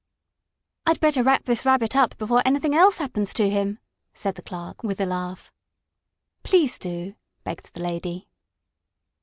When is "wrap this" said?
1.21-1.63